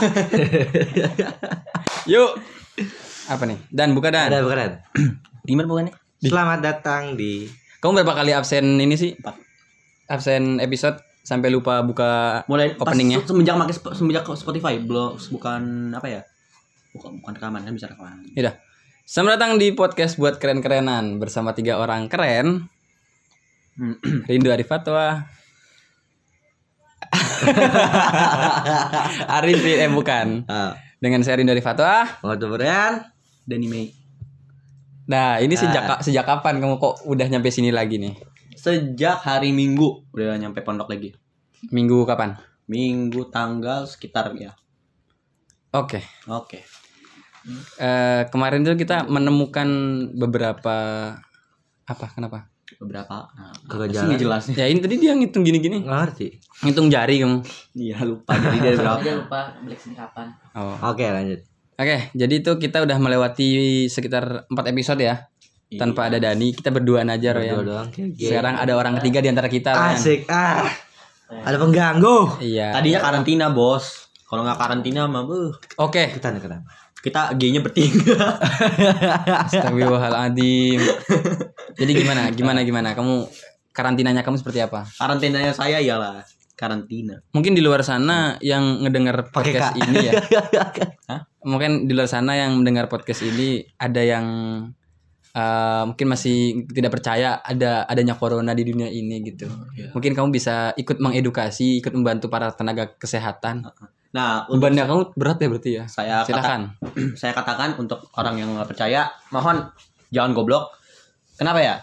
[2.12, 2.30] Yuk.
[3.30, 3.58] Apa nih?
[3.70, 4.32] Dan buka dan.
[4.32, 4.70] Ada bukan?
[5.44, 5.92] Gimana bukannya?
[6.20, 7.48] Selamat datang di
[7.80, 9.16] Kamu berapa kali absen ini sih?
[10.04, 13.24] Absen episode sampai lupa buka Mulai pas openingnya.
[13.24, 15.62] semenjak pakai semenjak Spotify, belum bukan
[15.96, 16.20] apa ya?
[16.92, 18.20] Bukan bukan rekaman kan bisa rekaman.
[18.36, 18.60] Yaudah.
[19.08, 22.68] Selamat datang di podcast buat keren-kerenan bersama tiga orang keren.
[23.80, 23.96] Hmm.
[24.28, 24.68] Rindu Arif
[27.10, 27.52] Fatwa.
[29.38, 30.46] Arif eh bukan.
[30.46, 32.06] Ah, Dengan saya Arif Fatwa.
[32.22, 33.02] Waktu Brian
[33.44, 33.86] Danny May.
[35.10, 35.98] Nah, ini sejak Ah.
[35.98, 38.14] sejak kapan kamu kok udah nyampe sini lagi nih?
[38.54, 41.10] Sejak hari Minggu udah nyampe pondok lagi.
[41.74, 42.38] Minggu kapan?
[42.70, 44.54] Minggu tanggal sekitar ya.
[45.74, 45.98] Oke.
[46.30, 46.62] Oke.
[47.80, 49.66] Eh, kemarin tuh kita menemukan
[50.14, 50.76] beberapa
[51.82, 52.06] apa?
[52.14, 52.46] Kenapa?
[52.80, 53.28] Beberapa.
[53.36, 54.06] Nah, Kagak jalan.
[54.16, 54.54] nggak jelasnya?
[54.56, 55.84] Ya ini tadi dia ngitung gini-gini.
[55.84, 56.40] ngerti.
[56.64, 57.44] Ngitung jari kamu.
[57.76, 59.00] Iya lupa jadi dia berapa.
[59.04, 60.32] Dia lupa beli sini kapan.
[60.56, 60.72] Oh.
[60.88, 61.44] Oke lanjut.
[61.76, 63.48] Oke, jadi itu kita udah melewati
[63.88, 65.28] sekitar 4 episode ya.
[65.70, 67.46] Tanpa ada Dani, kita berduaan aja Roy.
[67.46, 67.56] ya.
[67.56, 67.88] Berdua doang.
[67.88, 68.20] Oke, oke.
[68.20, 69.70] Sekarang ada orang ketiga di antara kita.
[69.72, 70.68] Asik ah.
[71.30, 72.42] Ada pengganggu.
[72.42, 72.74] Iya.
[72.74, 74.10] Tadinya karantina bos.
[74.26, 75.52] Kalau nggak karantina mah buh.
[75.78, 76.10] Oke.
[76.10, 76.68] Kita nih kenapa?
[77.00, 78.36] Kita G-nya bertiga.
[79.48, 80.80] Astagfirullahaladzim.
[81.80, 82.28] Jadi gimana?
[82.28, 82.92] Gimana gimana?
[82.92, 83.24] Kamu
[83.72, 84.84] karantinanya kamu seperti apa?
[85.00, 86.20] Karantinanya saya iyalah
[86.60, 87.24] karantina.
[87.32, 89.80] Mungkin di luar sana yang ngedengar podcast K.
[89.80, 90.12] ini ya.
[91.08, 91.24] Hah?
[91.40, 94.26] Mungkin di luar sana yang mendengar podcast ini ada yang
[95.32, 99.48] eh, mungkin masih tidak percaya ada adanya corona di dunia ini gitu.
[99.72, 99.96] Iya.
[99.96, 103.64] Mungkin kamu bisa ikut mengedukasi, ikut membantu para tenaga kesehatan.
[104.10, 105.84] Nah, untuk Bebannya kamu berat ya berarti ya?
[105.86, 106.60] saya kata, Silakan.
[107.20, 109.70] saya katakan untuk orang yang nggak percaya, mohon
[110.10, 110.74] jangan goblok.
[111.38, 111.76] Kenapa ya?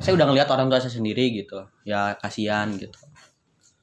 [0.00, 1.62] Saya udah ngelihat orang tua saya sendiri gitu.
[1.84, 2.96] Ya kasihan gitu.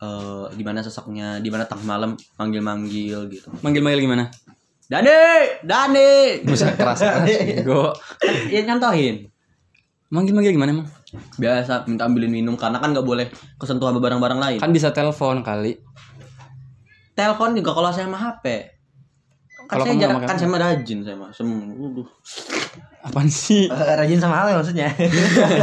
[0.02, 3.48] Eh gimana sesaknya, di mana tengah malam manggil-manggil gitu.
[3.64, 4.26] Manggil-manggil gimana?
[4.92, 5.16] Dani,
[5.64, 6.44] Dani.
[6.44, 7.24] Bisa keras keras.
[7.68, 7.96] Go.
[8.52, 9.32] Ya nyontohin.
[10.12, 10.88] Manggil-manggil gimana emang?
[11.40, 14.60] Biasa minta ambilin minum karena kan nggak boleh kesentuh sama barang-barang lain.
[14.60, 15.80] Kan bisa telepon kali.
[17.16, 18.46] Telepon juga kalau saya mah HP.
[19.68, 21.30] Kan Kalau saya kamu jarang, kan saya mah rajin saya mah.
[21.32, 22.08] Sem- Waduh.
[23.02, 23.66] Apaan sih?
[23.72, 24.92] Rajin sama hal maksudnya.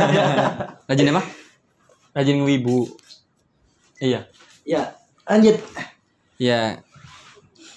[0.88, 1.22] Rajin apa?
[2.16, 2.88] Rajin ngewibu.
[3.98, 4.26] Iya.
[4.62, 4.82] ya,
[5.26, 5.56] lanjut.
[6.38, 6.82] Iya.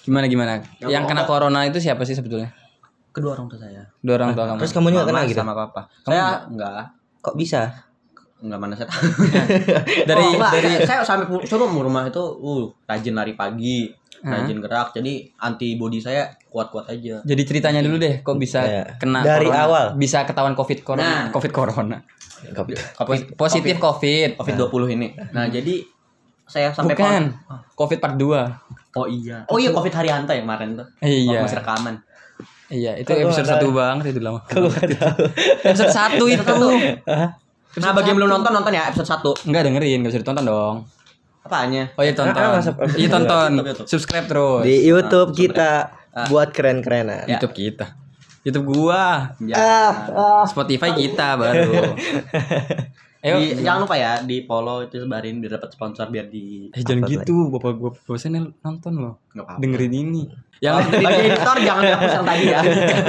[0.02, 0.62] Gimana gimana?
[0.82, 2.50] yang kena corona itu siapa sih sebetulnya?
[3.12, 3.82] Kedua orang tua saya.
[4.00, 4.58] Dua orang tua kamu.
[4.64, 5.38] Terus kamu juga kena gitu.
[5.38, 5.86] sama papa.
[6.02, 6.96] Saya enggak.
[7.22, 7.86] Kok bisa?
[8.42, 8.90] Enggak mana saya
[10.08, 13.86] Dari Oh, enggak, dari saya, saya sampai coba mau rumah itu uh rajin lari pagi,
[14.20, 14.90] rajin gerak.
[14.92, 17.22] Jadi antibody saya kuat-kuat aja.
[17.22, 18.84] jadi ceritanya dulu deh, kok bisa Iya.
[18.96, 19.62] kena Dari corona?
[19.64, 19.84] awal.
[19.94, 21.24] Bisa ketahuan covid corona, Nah.
[21.30, 21.98] covid corona.
[22.98, 24.34] Covid Positif covid.
[24.34, 25.14] Covid 20 ini.
[25.30, 25.86] Nah, jadi
[26.44, 27.22] saya sampai Bukan.
[27.72, 28.92] Covid part 2.
[28.92, 29.46] Oh iya.
[29.46, 30.84] Oh iya Covid Haryanto ya kemarin tuh.
[31.00, 31.40] Iya.
[31.40, 31.94] Masih rekaman.
[32.68, 33.76] Iya, itu gua episode satu tahu?
[33.76, 34.40] banget itu lama.
[35.62, 36.56] episode satu itu.
[37.74, 39.48] Nah, bagi yang belum nonton nonton ya episode 1.
[39.48, 40.76] Enggak dengerin, enggak usah ditonton dong.
[41.42, 41.84] Apaannya?
[41.94, 42.38] Oh iya tonton.
[42.38, 43.50] Ah, masuk episode Iya tonton.
[43.58, 43.86] YouTube.
[43.86, 44.62] Subscribe terus.
[44.62, 45.70] Di YouTube kita
[46.12, 46.28] Ah.
[46.28, 47.24] buat keren-kerenan.
[47.24, 47.40] Ya.
[47.40, 47.96] YouTube kita.
[48.42, 49.32] YouTube gua.
[49.40, 49.56] Ya.
[49.56, 50.44] Ah, ah.
[50.44, 51.96] Spotify kita baru.
[53.24, 53.38] Ayo.
[53.38, 57.06] Di- jangan lupa ya di follow itu sebarin biar dapat sponsor biar di Eh jangan
[57.06, 59.14] gitu, bapak gua bosannya nonton loh.
[59.56, 60.22] Dengerin ini.
[60.62, 62.60] Yang Yang bagi editor jangan dihapus yang tadi ya.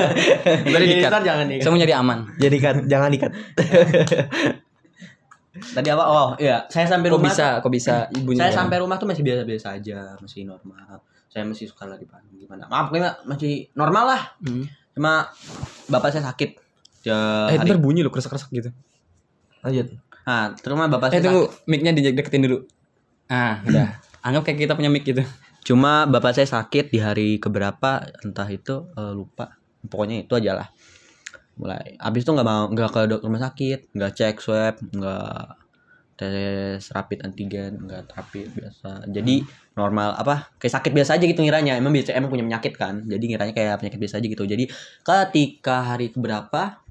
[0.74, 0.98] Bagi dikat.
[1.06, 1.56] editor jangan di.
[1.62, 2.18] saya mau nyari aman.
[2.36, 3.32] Jadi kat, jangan dikat.
[5.54, 6.04] Tadi apa?
[6.04, 7.30] Oh iya, saya sampai Kok rumah.
[7.30, 8.42] bisa, kok bisa ibunya?
[8.42, 10.98] saya sampai rumah tuh masih biasa-biasa aja, masih normal.
[11.30, 12.66] Saya masih suka lari pagi gimana.
[12.66, 14.22] Maaf pokoknya masih normal lah.
[14.42, 14.66] Hmm.
[14.92, 15.30] Cuma
[15.88, 16.58] bapak saya sakit.
[17.06, 17.18] Ya,
[17.50, 17.70] Eh, hari.
[17.70, 18.70] ntar bunyi lo kresek-kresek gitu.
[19.62, 19.94] Lanjut.
[20.24, 22.58] Nah, terus bapak Eh saya tunggu, mic-nya dideketin dulu.
[23.30, 23.88] Ah, udah.
[24.26, 25.22] Anggap kayak kita punya mic gitu.
[25.64, 29.56] Cuma bapak saya sakit di hari keberapa entah itu eh, lupa.
[29.88, 30.68] Pokoknya itu aja lah.
[31.56, 35.64] Mulai habis itu nggak mau nggak ke dokter rumah sakit, nggak cek swab, nggak
[36.14, 39.08] tes rapid antigen, nggak rapid biasa.
[39.08, 39.44] Jadi
[39.74, 41.80] normal apa kayak sakit biasa aja gitu ngiranya.
[41.80, 43.00] Emang biasa emang punya penyakit kan.
[43.08, 44.44] Jadi ngiranya kayak penyakit biasa aja gitu.
[44.44, 44.66] Jadi
[45.04, 46.84] ketika hari keberapa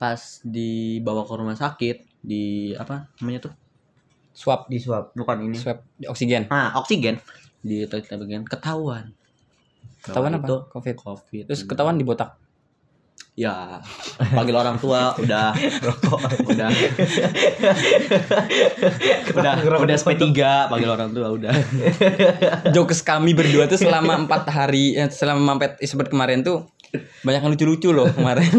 [0.00, 3.54] pas dibawa ke rumah sakit di apa namanya tuh?
[4.32, 5.12] Swab, Di swab.
[5.12, 5.60] Bukan ini.
[5.60, 6.48] swab di oksigen.
[6.48, 7.20] Nah, oksigen
[7.62, 9.14] di toilet bagian ketahuan.
[10.02, 10.46] Ketahuan apa?
[10.46, 10.94] Itu Covid.
[10.98, 11.44] Covid.
[11.46, 12.36] Terus ketahuan di botak.
[13.32, 13.80] ya
[14.36, 16.20] panggil orang tua udah rokok
[16.52, 16.68] udah
[19.40, 20.36] udah udah SP3
[20.68, 21.48] panggil orang tua udah
[22.76, 26.68] Jokes kami berdua tuh selama empat hari, eh, selama mampet episode kemarin tuh
[27.24, 28.52] banyak yang lucu-lucu loh kemarin.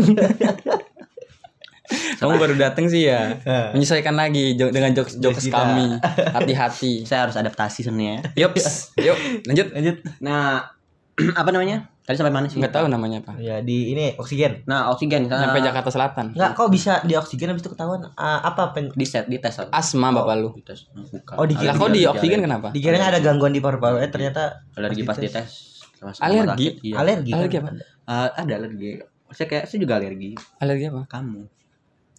[2.16, 3.38] Kamu baru datang sih ya.
[3.72, 5.98] Menyesuaikan lagi dengan jokes jokes kami.
[6.36, 7.04] Hati-hati.
[7.04, 8.22] Saya harus adaptasi sebenarnya.
[8.34, 8.98] Yups.
[8.98, 9.68] Yuk, lanjut.
[9.72, 9.96] Lanjut.
[10.20, 10.70] Nah,
[11.40, 11.90] apa namanya?
[12.04, 12.60] Tadi sampai mana sih?
[12.60, 13.40] Enggak tahu namanya apa.
[13.40, 14.68] Ya di ini oksigen.
[14.68, 16.36] Nah, oksigen sana Sampai Jakarta Selatan.
[16.36, 19.56] Enggak, kok bisa di oksigen habis itu ketahuan ah, apa pen di set di tes.
[19.72, 20.52] Asma bapak lu.
[20.52, 20.84] Di tes.
[20.92, 21.36] Nah, bukan.
[21.40, 22.68] Oh, dikira- Lah kok di oksigen kenapa?
[22.70, 25.80] dikiranya ada gangguan di paru-paru eh ternyata alergi pas dites.
[26.20, 26.68] Alergi?
[26.84, 26.96] Iya.
[27.00, 27.40] alergi kan?
[27.40, 27.70] Alergi apa?
[28.04, 28.90] Eh, ada alergi.
[29.32, 30.36] Saya kayak saya juga alergi.
[30.60, 31.02] Alergi apa?
[31.08, 31.42] Kamu.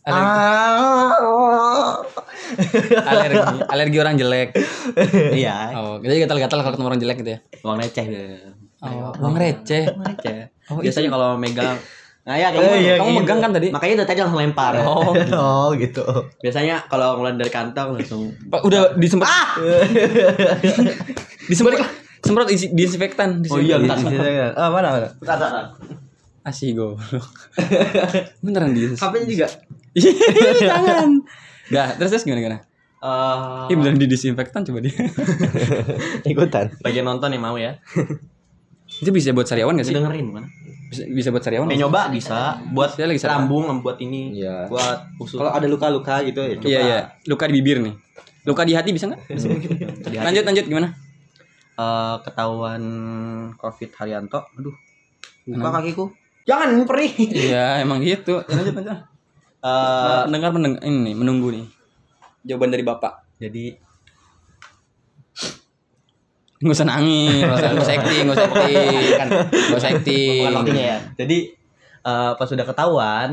[0.04, 1.96] Alergi, Ah.
[3.08, 4.48] alergi, alergi orang jelek.
[5.32, 5.72] iya.
[5.74, 7.38] Oh, jadi gatal-gatal kalau ketemu orang jelek gitu ya.
[7.64, 8.36] Uang receh deh.
[8.84, 9.88] Oh, uang receh.
[9.88, 10.52] Uang receh.
[10.68, 11.76] Oh, Biasanya kalau megang
[12.24, 13.20] Nah ya kamu, Oh, iya, Kamu gitu.
[13.20, 13.68] megang kan tadi?
[13.68, 14.72] makanya itu tadi langsung lempar.
[14.80, 15.12] Oh,
[15.44, 16.04] oh gitu.
[16.40, 19.28] Biasanya kalau ngeluarin dari kantong langsung Pak, udah disemprot.
[21.48, 21.80] disemprot.
[22.20, 23.44] Semprot isi disinfektan.
[23.44, 24.00] Oh iya, bentar.
[24.56, 25.08] Ah, mana mana?
[25.16, 25.76] Bentar.
[26.44, 26.88] Asih go.
[28.40, 29.46] Beneran di HP-nya juga.
[30.62, 31.08] Jangan.
[31.64, 32.58] Enggak, terus terus gimana gimana?
[33.04, 34.94] Eh, Ih beneran di disinfektan coba dia.
[36.30, 36.72] Ikutan.
[36.80, 37.76] bagian nonton yang mau ya.
[38.84, 39.94] Itu bisa buat sariawan gak sih?
[39.94, 40.48] Dengerin mana?
[40.88, 41.68] Bisa, bisa buat sariawan.
[41.68, 41.80] Sih?
[41.80, 43.42] nyoba bisa buat Saya lagi salah.
[43.42, 44.68] lambung, buat ini, Iya.
[44.68, 45.36] buat usus.
[45.36, 46.54] Kalau ada luka-luka gitu ya.
[46.60, 46.98] Iya iya.
[47.26, 47.94] Luka di bibir nih.
[48.44, 49.20] Luka di hati bisa nggak?
[49.34, 49.48] Bisa.
[50.20, 50.88] Lanjut lanjut gimana?
[51.74, 52.82] Eh, ketahuan
[53.56, 54.72] Covid Haryanto, aduh.
[55.44, 55.80] Lupa Kenapa?
[55.80, 56.04] kakiku.
[56.44, 57.12] Jangan perih.
[57.32, 58.40] Iya emang gitu.
[58.40, 58.98] Ya, lanjut lanjut.
[59.64, 61.64] Eh, Mendengar mendengar ini nih, menunggu nih.
[62.44, 63.24] Jawaban dari bapak.
[63.40, 63.80] jadi
[66.60, 70.48] Nggak usah nangis, nggak usah, acting, nggak usah acting, kan, nggak usah acting.
[70.76, 70.96] ya.
[71.16, 71.38] Jadi
[72.04, 73.28] eh, pas sudah ketahuan,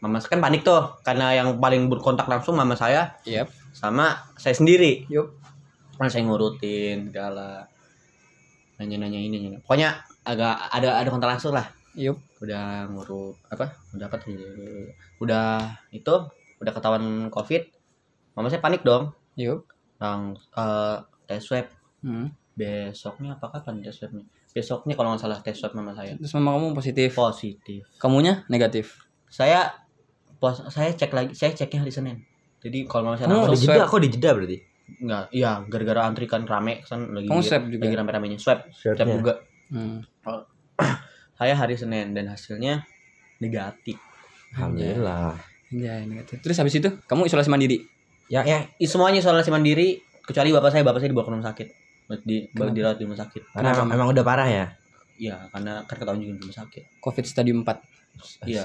[0.00, 3.48] mama saya kan panik tuh karena yang paling berkontak langsung mama saya Yap.
[3.72, 5.08] sama saya sendiri.
[5.08, 5.32] Yup.
[5.96, 7.64] Kan saya ngurutin segala
[8.76, 9.58] nanya-nanya ini, nanya.
[9.64, 11.75] pokoknya agak ada ada kontak langsung lah.
[11.96, 12.20] Yup.
[12.38, 13.72] Udah ngurut apa?
[13.90, 14.36] Udah apa tuh?
[15.18, 16.14] Udah itu
[16.56, 17.68] udah ketahuan covid,
[18.32, 19.12] mama saya panik dong.
[19.34, 19.64] Yup.
[19.96, 20.96] Lang eh,
[21.26, 21.66] tes swab
[21.98, 22.28] Hmm.
[22.52, 24.22] besoknya apa kapan tes swabnya?
[24.52, 27.10] Besoknya kalau nggak salah tes swab mama saya Terus mama kamu positif.
[27.12, 27.82] positif.
[27.96, 29.02] Kamunya negatif.
[29.26, 29.74] saya
[30.36, 32.16] pos saya cek lagi saya ceknya hari Senin
[32.58, 34.58] jadi kalau mau saya Kamu Oh, di jeda, kok di jeda berarti?
[34.96, 37.82] enggak iya gara-gara antri kan rame kan lagi Kamu swab juga?
[37.82, 39.34] lagi rame-ramenya swab swab juga
[39.66, 39.98] Hmm.
[41.36, 42.82] Saya hari Senin dan hasilnya
[43.38, 44.00] negatif
[44.56, 45.36] Alhamdulillah.
[45.68, 46.40] Iya, negatif.
[46.40, 47.84] Terus habis itu kamu isolasi mandiri.
[48.32, 51.68] Ya ya semuanya isolasi mandiri kecuali bapak saya bapak saya dibawa ke rumah sakit
[52.24, 52.72] di Kenapa?
[52.74, 53.78] dirawat di rumah sakit karena Kenapa?
[53.82, 54.66] emang, emang udah parah ya.
[55.16, 58.46] iya karena kan ketahuan juga di rumah sakit Covid stadium 4.
[58.50, 58.64] iya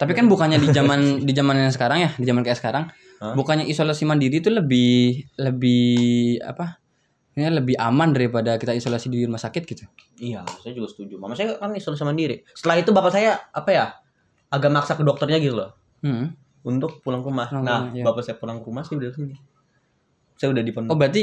[0.00, 2.84] Tapi kan bukannya di zaman di zaman yang sekarang ya, di zaman kayak sekarang,
[3.20, 3.36] Hah?
[3.36, 6.79] bukannya isolasi mandiri itu lebih lebih apa?
[7.40, 9.88] Ini lebih aman daripada kita isolasi di rumah sakit gitu.
[10.18, 13.84] iya saya juga setuju mama saya kan isolasi mandiri setelah itu bapak saya apa ya
[14.48, 16.32] agak maksa ke dokternya gitu loh Hmm.
[16.62, 18.04] untuk pulang ke rumah Pulang ke nah rumah, iya.
[18.04, 19.36] bapak saya pulang ke rumah sih udah sini
[20.34, 21.22] saya udah di Oh, berarti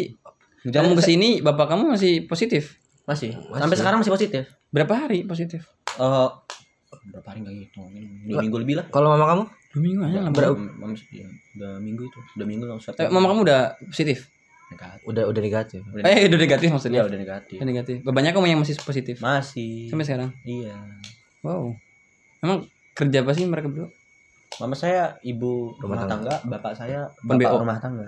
[0.64, 2.78] kamu ke sini bapak kamu masih positif.
[3.04, 3.38] masih.
[3.38, 3.58] Masih.
[3.58, 5.64] sampai sekarang masih positif Berapa hari positif?
[5.96, 6.30] Eh
[7.08, 7.80] berapa hari nggak gitu
[8.28, 9.44] dua minggu lebih lah Kalau mama kamu?
[9.48, 10.30] Dua minggu aja lah.
[10.30, 10.94] udah, mama,
[11.56, 14.28] udah minggu itu udah minggu Eh, mama kamu udah positif?
[14.68, 15.80] Negatif Udah udah negatif.
[15.86, 17.02] udah, Eh, udah negatif iya maksudnya.
[17.02, 17.96] udah negatif Udah negatif.
[18.02, 20.30] Banyak kamu yang masih positif masih sampai sekarang.
[20.42, 20.76] iya
[21.40, 21.72] Wow.
[22.40, 23.90] Emang kerja apa sih mereka berdua?
[24.58, 26.36] mama saya ibu rumah, Rumah tangga.
[26.42, 27.58] bapak saya bapak BO.
[27.62, 28.08] rumah tangga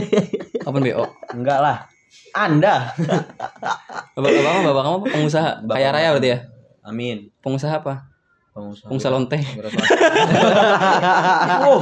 [0.68, 1.04] Open BO.
[1.32, 1.84] enggak lah
[2.32, 2.88] anda
[4.14, 6.38] Bapak bapak kamu, bapak kamu pengusaha Bapak kaya raya berarti ya?
[6.82, 8.08] amin Pengusaha apa?
[8.52, 9.38] Pengusaha Pengusaha lonte.
[11.64, 11.80] oh,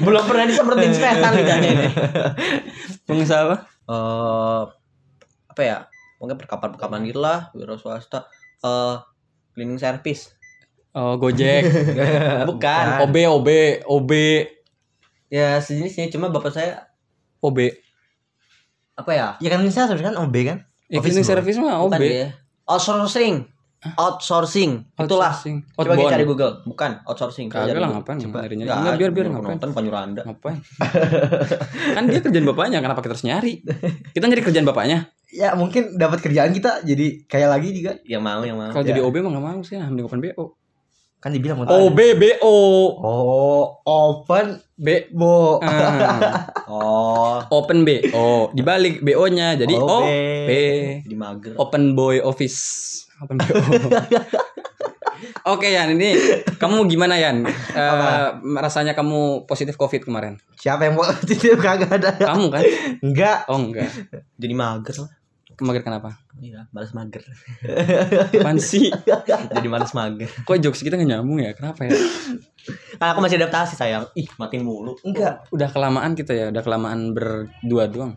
[0.00, 1.88] belum pernah disemprotin setan lidahnya ini.
[3.04, 3.56] Pengusaha apa?
[3.84, 4.62] eh
[5.52, 5.78] apa ya?
[6.18, 8.24] Mungkin perkapan-perkapan gitu lah wira swasta.
[8.64, 8.96] Eh
[9.52, 10.32] cleaning service.
[10.94, 11.68] Oh, Gojek.
[12.50, 12.84] bukan.
[13.04, 13.48] OB, OB,
[13.84, 14.10] OB,
[15.28, 16.08] ya sejenisnya.
[16.08, 16.88] Cuma bapak saya
[17.44, 17.58] OB.
[18.94, 19.28] apa ya?
[19.42, 20.58] Ya kan saya kan OB kan?
[20.86, 21.92] Ya, cleaning service mah OB.
[21.92, 22.28] bukan dia.
[22.64, 23.53] Outsourcing
[23.94, 25.56] outsourcing itulah Outsourcing.
[25.70, 26.12] coba kita Outbound.
[26.12, 27.94] cari Google bukan outsourcing Coba Kagak lah Google.
[27.94, 28.38] ngapain Coba.
[28.40, 28.64] nyari-nyari.
[28.64, 29.58] Nggak, Enggak, biar biar ngapain.
[29.70, 30.58] penyuruh anda Ngapain?
[31.96, 33.52] kan dia kerjaan bapaknya, kenapa kita harus nyari?
[34.10, 34.98] Kita nyari kerjaan bapaknya.
[35.28, 37.98] Ya mungkin dapat kerjaan kita jadi kayak lagi juga.
[38.04, 38.90] yang mau yang mau Kalau Ya.
[38.90, 40.44] jadi OB mah gak mau sih, mending open BO.
[41.18, 42.56] Kan dibilang mau OB BO.
[42.94, 45.56] Oh, open B bo.
[45.58, 50.08] Ah, oh open BO dibalik BO-nya jadi O OB.
[50.44, 50.50] B
[51.02, 53.03] jadi mager Open Boy Office.
[53.18, 53.54] Open BO.
[55.46, 56.16] Oke Yan, ini
[56.56, 57.44] kamu gimana Yan?
[57.46, 60.36] Eh, rasanya kamu positif COVID kemarin?
[60.54, 62.10] Siapa yang positif kagak ada.
[62.14, 62.62] Kamu kan?
[63.00, 63.38] Enggak.
[63.46, 63.88] Oh enggak.
[64.34, 65.12] jadi mager lah
[65.54, 67.22] mager kenapa Iya, malas mager.
[68.34, 68.90] apaan sih
[69.54, 70.26] Jadi malas mager.
[70.26, 71.94] kok jokes kita nggak nyambung ya kenapa ya
[72.98, 74.02] Kan aku masih adaptasi sayang.
[74.14, 74.98] Ih, matiin mulu.
[75.02, 75.46] Enggak.
[75.54, 78.12] udah kelamaan kita ya udah kelamaan berdua doang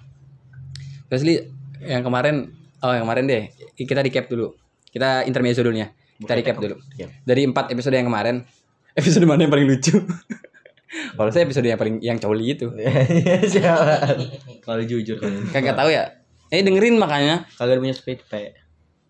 [1.07, 1.37] terus li
[1.79, 3.43] yang kemarin oh yang kemarin deh
[3.77, 4.51] kita recap dulu
[4.97, 5.87] kita intermezzo dulu ya
[6.17, 7.07] kita recap dulu Iya.
[7.21, 8.41] dari empat episode yang kemarin
[8.99, 10.01] episode mana yang paling lucu
[11.13, 12.65] kalau saya episode yang paling yang coli itu
[13.53, 14.17] Siapa?
[14.59, 15.29] Kalau jujur kan.
[15.51, 16.09] kagak tahu ya
[16.47, 18.55] eh dengerin makanya Kagak punya Spotify.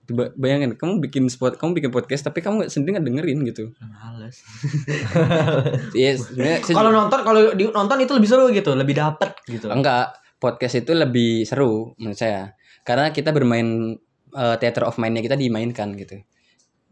[0.08, 3.64] Ba- bayangin kamu bikin spot kamu bikin podcast tapi kamu nggak sendiri nggak dengerin gitu
[3.78, 4.42] Males.
[5.94, 9.68] Iya sebenarnya saya Kalau nonton kalau di nonton itu lebih seru gitu, lebih dapet gitu.
[9.68, 12.56] Enggak, podcast itu lebih seru menurut saya.
[12.82, 14.00] Karena kita bermain
[14.34, 16.20] eh, theater of mind-nya kita dimainkan gitu.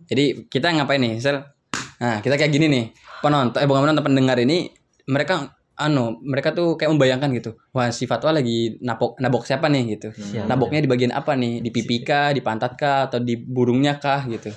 [0.06, 1.18] Jadi kita ngapain nih?
[1.18, 1.44] Misal
[2.00, 2.86] nah, kita kayak gini nih.
[3.24, 4.70] Penonton eh bukan penonton pendengar ini
[5.10, 7.60] mereka anu, mereka tuh kayak membayangkan gitu.
[7.76, 10.10] Wah, si Fatwa lagi nabok nabok siapa nih gitu.
[10.16, 10.48] Siapa?
[10.48, 11.60] Naboknya di bagian apa nih?
[11.60, 14.56] Di pipi kah, di pantat kah atau di burungnya kah gitu.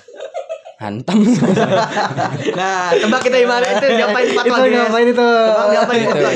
[0.79, 1.19] Hantam.
[2.55, 4.75] Nah, tebak kita gimana itu diapain Itu fatwa guys?
[4.79, 5.27] ngapain itu?
[5.27, 6.09] Tebak diapain Gitu.
[6.09, 6.31] fatwa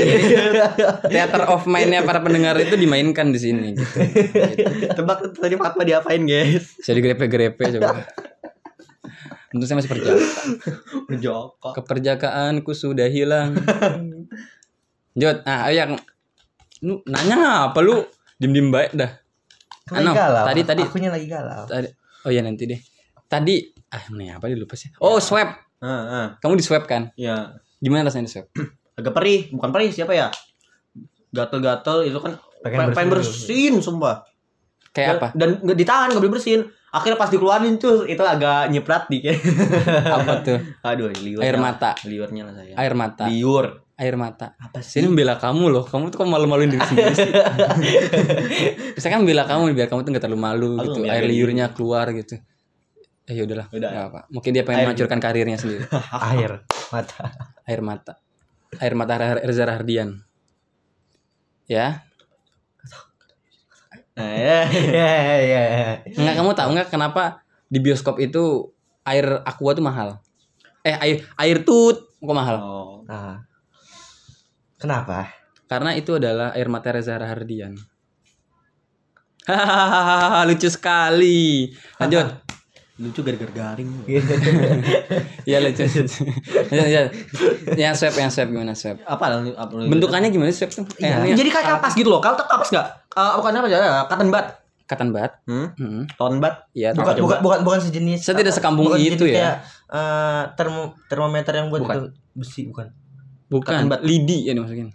[1.05, 3.99] theater of mind-nya para pendengar itu dimainkan di sini gitu.
[4.93, 6.75] Tebak tadi fatwa diapain guys?
[6.77, 8.03] Saya digrepe-grepe coba.
[9.49, 10.17] Untung saya masih perjaka.
[11.07, 11.73] Berjokok.
[11.77, 13.55] Keperjakaanku sudah hilang.
[15.13, 15.95] Jod, ah yang
[16.81, 18.01] lu nanya apa lu?
[18.35, 19.13] Dim-dim baik dah.
[19.85, 20.45] Kan Ano, lagi galau.
[20.47, 20.81] tadi- tadi.
[20.81, 21.63] Akunya lagi galau.
[21.63, 21.87] Tadi,
[22.25, 22.79] oh ya nanti deh.
[23.23, 24.89] Tadi ah mana apa dia lupa sih.
[24.97, 25.53] Oh, swab.
[25.77, 27.13] Heeh, Kamu di swab kan?
[27.13, 27.53] ya.
[27.77, 28.47] Gimana rasanya di swab?
[28.97, 30.27] Agak perih, bukan perih siapa ya?
[31.29, 33.73] Gatel-gatel itu kan Pengen pengen, pengen bersihin.
[33.83, 34.23] sumpah.
[34.93, 35.27] Kayak apa?
[35.35, 36.61] Dan nggak ditahan, nggak boleh bersihin.
[36.93, 39.33] Akhirnya pas dikeluarin tuh itu agak nyiprat dikit.
[40.13, 40.61] Apa tuh?
[40.85, 41.41] Aduh, liurnya.
[41.41, 41.97] Air mata.
[42.05, 42.73] Liurnya lah saya.
[42.77, 43.25] Air mata.
[43.25, 43.65] Liur.
[43.97, 44.53] Air mata.
[44.61, 45.89] Apa Sini membela kamu loh.
[45.89, 47.33] Kamu tuh kok malu-maluin diri sendiri sih?
[48.95, 50.97] Bisa kan membela kamu biar kamu tuh gak terlalu malu Aku gitu.
[51.01, 52.37] nggak Air liurnya keluar gitu.
[53.23, 53.67] Eh ya udahlah.
[53.71, 53.89] Udah.
[54.11, 54.19] Apa.
[54.27, 55.87] Mungkin dia pengen Air- menghancurkan karirnya sendiri.
[56.35, 57.23] Air mata.
[57.63, 58.13] Air mata.
[58.83, 60.19] Air mata Reza Rahardian.
[61.71, 62.03] Ya.
[64.13, 64.59] Nah, ya.
[64.69, 65.63] Ya ya.
[66.03, 68.69] Enggak kamu tahu nggak kenapa di bioskop itu
[69.07, 70.19] air aqua tuh mahal?
[70.83, 72.55] Eh air air tut kok mahal?
[72.59, 72.93] Oh.
[73.07, 73.39] Nah.
[74.75, 75.31] Kenapa?
[75.71, 77.71] Karena itu adalah air mata Reza Rahardian.
[79.47, 81.71] Hahaha lucu sekali.
[81.99, 82.27] Lanjut.
[82.93, 83.89] Lucu gara-gara garing.
[85.43, 85.81] Iya lucu.
[86.77, 87.01] ya, ya.
[87.73, 89.01] Yang swab, yang swab gimana swab?
[89.01, 90.85] Apa apa Bentukannya gimana swab tuh?
[91.01, 91.33] Eh, Iya.
[91.33, 92.21] Jadi kayak kapas gitu loh.
[92.21, 92.87] Kau tak kapas enggak?
[93.17, 94.05] Eh bukan apa ya?
[94.05, 94.47] Cotton bud.
[94.83, 95.31] Katan bat.
[95.49, 95.73] Hmm?
[95.73, 96.03] Hmm.
[96.13, 96.55] Cotton bud.
[96.77, 96.93] Iya.
[96.93, 98.19] Bukan bukan bukan bukan sejenis.
[98.21, 99.33] Saya tidak apa, sekampung bukan itu ya.
[99.41, 99.55] kayak,
[99.89, 101.95] eh, termo termometer yang buat Bukan.
[101.97, 102.01] itu
[102.37, 102.87] besi bukan.
[103.49, 103.89] Bukan.
[103.89, 104.05] Bat.
[104.05, 104.93] Lidi ya dimasukin.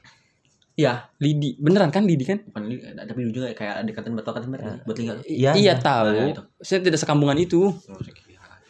[0.78, 1.11] Iya.
[1.18, 1.58] Lidi.
[1.58, 2.38] Beneran kan lidi kan?
[2.47, 3.90] Bukan li- tapi juga kayak ada
[4.23, 4.78] tau cotton bud Ya.
[4.87, 5.16] buat tinggal.
[5.26, 5.50] Iya.
[5.58, 5.75] iya iya.
[5.75, 6.06] tahu.
[6.14, 6.42] Nah, itu.
[6.62, 7.75] Saya tidak sekampungan itu.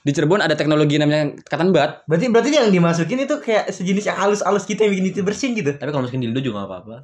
[0.00, 2.00] Di Cirebon ada teknologi namanya katan bat.
[2.08, 5.68] Berarti berarti yang dimasukin itu kayak sejenis yang halus-halus kita yang bikin itu bersin gitu.
[5.76, 6.96] Tapi kalau masukin dildo juga gak apa-apa.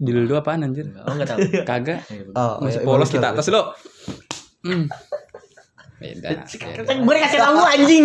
[0.00, 0.88] Dildo apaan anjir?
[1.04, 1.38] Oh enggak tahu.
[1.68, 2.06] Kagak.
[2.32, 3.76] Oh, Masih iya, polos kita atas lo.
[4.64, 4.88] Hmm.
[5.94, 6.42] Beda.
[6.42, 6.92] beda.
[7.00, 8.04] Gue dikasih tahu anjing.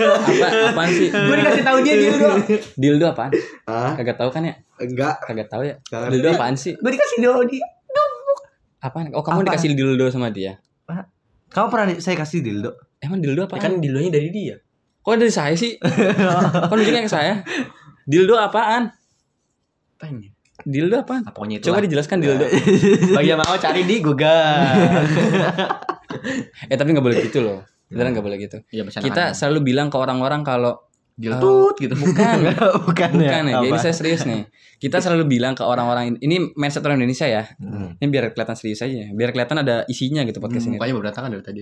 [0.00, 1.08] Apa apaan sih?
[1.10, 2.28] Gue dikasih tahu dia dildo.
[2.74, 3.30] Dildo apaan?
[3.64, 4.54] Ah, Kagak tahu kan ya?
[4.80, 5.20] enggak.
[5.22, 5.74] Kagak tahu ya.
[6.08, 6.74] Dildo apaan sih?
[6.76, 7.64] Gue dikasih tahu dia.
[8.80, 9.12] Apaan?
[9.12, 9.46] Oh, kamu Apa?
[9.52, 10.56] dikasih dildo sama dia.
[11.50, 12.78] Kamu pernah saya kasih dildo?
[13.02, 13.60] Emang dildo Ya apaan?
[13.60, 14.56] kan dildonya dari dia.
[15.00, 15.76] Kok dari saya sih?
[16.68, 17.42] Kok nunjuknya ke saya?
[18.06, 18.88] Dildo apaan?
[19.98, 20.30] Apanya?
[20.64, 21.22] Dildo apaan?
[21.26, 21.66] Nah, pokoknya itu.
[21.70, 22.46] Coba dijelaskan dildo.
[23.16, 24.30] Bagi yang mau cari di Google.
[26.70, 27.64] eh tapi nggak boleh gitu loh.
[27.90, 28.58] Beneran nggak boleh gitu.
[28.70, 30.78] Iya, bisa Kita selalu bilang ke orang-orang kalau
[31.20, 31.92] diltut gitu.
[31.92, 33.44] bukan, bukan, bukan ya.
[33.44, 33.82] Jadi Apa?
[33.82, 34.48] saya serius nih.
[34.80, 37.44] Kita selalu bilang ke orang-orang ini, ini mindset orang Indonesia ya.
[37.60, 38.00] Hmm.
[38.00, 39.12] Ini biar kelihatan serius aja.
[39.12, 40.80] Biar kelihatan ada isinya gitu podcast ini.
[40.80, 41.60] Mukanya berantakan dari tadi.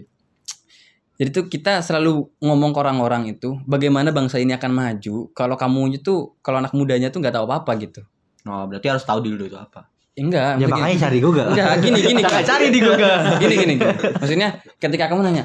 [1.18, 5.98] Jadi tuh kita selalu ngomong ke orang-orang itu bagaimana bangsa ini akan maju kalau kamu
[5.98, 8.06] itu kalau anak mudanya tuh nggak tahu apa-apa gitu.
[8.48, 9.84] Oh, berarti harus tahu dildo itu apa.
[10.16, 11.46] Ya, enggak, Ya makanya cari Google.
[11.54, 12.22] enggak gini gini.
[12.26, 12.42] Gini.
[12.42, 13.18] cari di Google.
[13.38, 13.86] gini gini gini.
[14.18, 14.48] Maksudnya
[14.80, 15.44] ketika kamu nanya,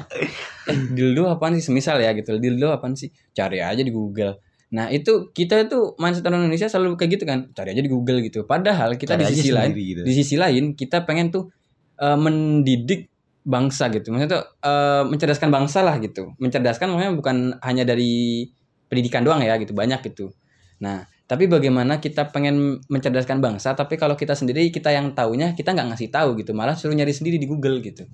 [0.66, 1.62] eh dildo apaan sih?
[1.62, 3.12] Semisal ya gitu, dildo apaan sih?
[3.30, 4.40] Cari aja di Google.
[4.74, 8.18] Nah itu kita itu mindset orang Indonesia selalu kayak gitu kan, cari aja di Google
[8.26, 8.42] gitu.
[8.42, 10.02] Padahal kita Cari di sisi lain, gitu.
[10.02, 11.54] di sisi lain kita pengen tuh
[12.02, 13.06] eh, mendidik
[13.46, 14.10] bangsa gitu.
[14.10, 16.34] Maksudnya tuh eh, mencerdaskan bangsa lah gitu.
[16.42, 18.42] Mencerdaskan maksudnya bukan hanya dari
[18.90, 20.34] pendidikan doang ya gitu, banyak gitu.
[20.82, 25.72] Nah tapi bagaimana kita pengen mencerdaskan bangsa, tapi kalau kita sendiri kita yang taunya kita
[25.72, 28.04] nggak ngasih tahu gitu, malah suruh nyari sendiri di Google gitu.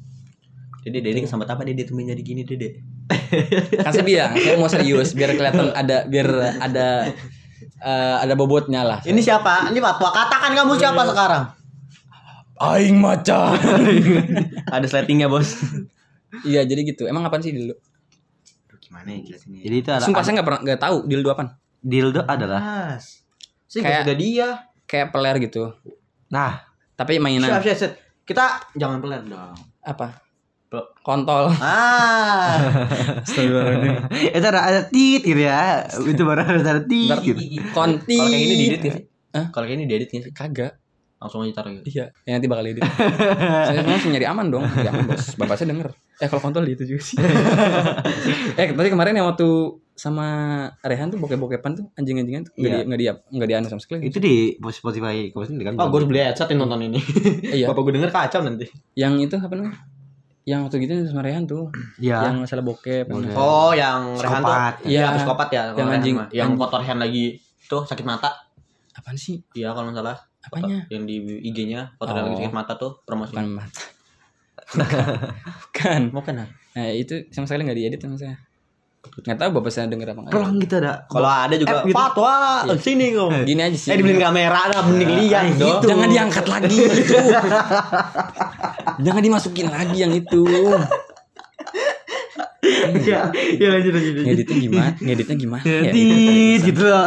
[0.80, 2.80] Dede, Dede kesambet apa Dede tuh jadi gini Dede?
[3.84, 7.10] kan saya bilang saya mau serius biar kelihatan ada biar ada
[7.60, 9.68] eh, ada bobotnya lah Ini siapa?
[9.68, 10.08] Ini Fatwa.
[10.08, 11.44] Katakan kamu siapa sekarang?
[12.60, 13.56] Aing macan.
[14.76, 15.56] Ada sletingnya bos.
[16.44, 17.08] iya jadi gitu.
[17.08, 17.72] Emang apaan sih dildo?
[18.84, 19.64] Gimana ya jelasinnya?
[19.64, 21.56] Jadi itu ada Sumpah saya nggak pernah nggak tahu dildo apaan.
[21.80, 22.60] Dildo adalah.
[22.94, 23.24] Mas.
[23.66, 24.48] Sih Kayak- udah dia.
[24.84, 25.72] Kayak peler gitu.
[26.28, 26.62] Nah,
[26.94, 27.92] Tapi mainan Siap, siap, siap.
[28.22, 28.44] Kita
[28.74, 29.56] jangan pelan dong.
[29.80, 30.20] apa?
[31.00, 31.48] Kontol.
[31.58, 32.60] Ah.
[34.36, 35.82] itu ada ada tit gitu ya.
[35.88, 37.40] Itu baru ada ada tit gitu.
[37.72, 38.14] Konti.
[38.14, 39.04] Kalau kayak gini diedit gak sih?
[39.50, 40.32] Kalau kayak gini diedit gak sih?
[40.32, 40.72] Kagak.
[41.20, 41.84] Langsung aja taruh gitu.
[41.90, 42.80] Iya, ya nanti bakal edit.
[43.68, 45.36] saya langsung nyari aman dong, nyari aman bos.
[45.36, 45.92] Bapak saya denger.
[46.16, 47.16] Eh kalau kontol itu juga sih.
[48.56, 49.48] eh tadi kemarin yang waktu
[50.00, 50.26] sama
[50.80, 52.80] Rehan tuh bokep-bokepan tuh anjing-anjingan tuh nggak Iya.
[52.80, 52.88] di
[53.36, 54.08] nggak di nggak sama sekali.
[54.08, 55.74] Itu di Spotify kemarin kan.
[55.76, 57.00] Oh, gue harus beli headset yang nonton ini.
[57.60, 57.68] iya.
[57.68, 58.64] Bapak gue denger kacau nanti.
[58.96, 59.76] Yang itu apa namanya?
[60.48, 61.68] Yang waktu gitu sama Rehan tuh,
[62.00, 62.32] Iya.
[62.32, 63.12] yang masalah bokep.
[63.36, 64.48] Oh, yang Rehan tuh.
[64.48, 64.74] Psikopat.
[64.88, 65.04] Iya.
[65.14, 65.60] Psikopat ya.
[65.60, 66.28] Yang kalau Rehan anjing- mah.
[66.32, 66.60] Yang anjing.
[66.64, 67.24] kotor hand lagi
[67.68, 68.30] tuh sakit mata.
[68.90, 69.36] Apaan sih?
[69.52, 70.16] Iya, kalau nggak salah.
[70.40, 70.88] Apanya?
[70.88, 72.40] Yang di IG-nya kotor hand lagi Oh.
[72.40, 73.36] sakit mata tuh promosi.
[73.36, 73.82] Bukan mata.
[75.68, 76.00] Bukan.
[76.10, 76.48] Mau kan?
[76.72, 78.36] Nah itu sama sekali nggak diedit sama saya.
[79.00, 80.32] Nggak tahu bapak saya denger apa nggak.
[80.32, 80.92] Pelang gitu ada.
[81.04, 81.96] Kalau ada juga App gitu.
[81.96, 82.74] fatwa Iya.
[82.78, 83.28] sini kau.
[83.42, 83.88] Gini aja sih.
[83.90, 85.68] Eh dibeliin kamera dah mending lihat eh, dong.
[85.76, 85.86] gitu.
[85.88, 87.16] Jangan diangkat lagi itu.
[89.04, 90.42] Jangan dimasukin lagi yang itu.
[92.90, 94.14] Iya, iya lanjut lanjut.
[94.20, 94.90] Ngeditnya gimana?
[94.94, 95.62] Ngeditnya gimana?
[95.64, 97.04] Ya, Tit gitu loh.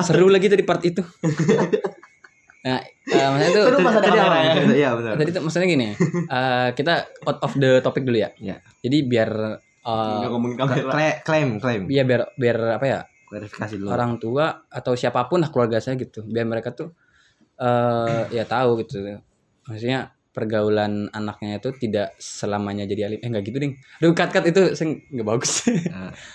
[0.00, 1.00] Seru lagi tadi part itu.
[2.62, 4.38] Nah, eh, maksudnya itu Seru pas ada Tadi kamera apa?
[4.38, 4.54] ya.
[4.70, 5.12] Iya benar.
[5.16, 5.86] tadi tuh maksudnya gini.
[6.28, 6.92] eh, kita
[7.24, 8.30] out of the topic dulu ya.
[8.36, 8.60] Iya.
[8.78, 9.30] Jadi biar
[9.82, 10.88] eh, ngomongin kamera.
[10.88, 11.82] Kla- Klaim, klaim.
[11.86, 13.00] ya biar biar apa ya?
[13.26, 13.88] Klarifikasi dulu.
[13.88, 16.92] orang tua atau siapa pun lah keluarga saya gitu biar mereka tuh
[17.54, 19.00] eh ya tahu gitu
[19.62, 24.44] maksudnya pergaulan anaknya itu tidak selamanya jadi alim eh nggak gitu ding Duh cut cut
[24.44, 25.64] itu saya nggak bagus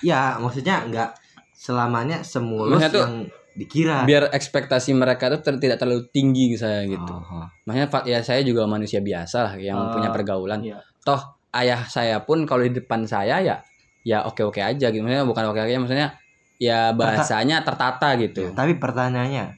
[0.01, 1.09] Ya, maksudnya enggak
[1.51, 3.15] selamanya semulus Maksudnya tuh- yang
[3.53, 3.97] dikira.
[4.03, 7.45] biar ekspektasi mereka tuh ter- tidak terlalu tinggi ke saya gitu Oh, oh.
[7.63, 10.77] maksudnya Pak, ya saya juga manusia biasa lah yang Ah, punya pergaulan iya.
[10.99, 13.55] toh ayah saya pun kalau di depan saya ya
[14.03, 15.03] ya oke oke aja gitu.
[15.03, 16.17] Maksudnya bukan oke oke maksudnya
[16.59, 18.49] ya bahasanya tertata gitu.
[18.49, 19.55] Ya, tapi pertanyaannya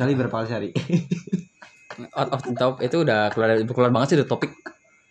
[0.00, 0.70] Cali berapa kali sehari?
[2.16, 4.50] out of the top itu udah keluar keluar banget sih dari topik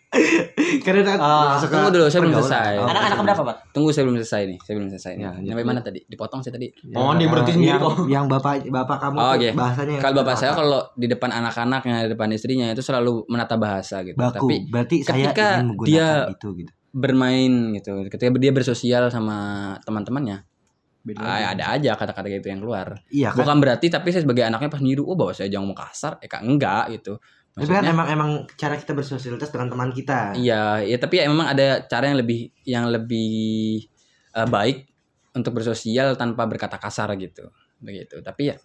[0.85, 2.73] Karena Ah, ke tunggu dulu, saya belum selesai.
[2.81, 3.55] Oh, Anak-anak berapa, Pak?
[3.69, 5.21] Tunggu saya belum selesai nih, saya belum selesai nih.
[5.21, 5.49] Ya, lanjut.
[5.53, 5.99] Sampai mana tadi?
[6.01, 6.67] Dipotong saya tadi.
[6.97, 7.93] Oh, dia berhenti sendiri yang, kok.
[8.09, 12.29] Yang bapak bapak kamu Oh, bahasanya Kalau bapak saya kalau di depan anak-anaknya, di depan
[12.33, 14.17] istrinya itu selalu menata bahasa gitu.
[14.17, 14.49] baku.
[14.49, 16.71] Tapi Berarti saya ketika ingin menggunakan dia- itu gitu.
[16.89, 17.91] bermain gitu.
[18.09, 19.37] Ketika dia bersosial sama
[19.85, 20.41] teman-temannya,
[20.99, 22.99] Beda ah, ada aja kata-kata gitu yang keluar.
[23.07, 23.39] Iya kan.
[23.39, 26.27] Bukan berarti tapi saya sebagai anaknya pas niru, oh bapak saya jangan mau kasar, eh
[26.27, 27.15] kak enggak gitu.
[27.59, 30.33] Tapi kan Maksudnya, emang emang cara kita bersosialitas dengan teman kita.
[30.33, 33.83] Iya, ya tapi ya memang ada cara yang lebih yang lebih
[34.31, 34.87] eh, baik
[35.35, 37.51] untuk bersosial tanpa berkata kasar gitu.
[37.77, 38.19] Begitu.
[38.19, 38.55] Tapi ya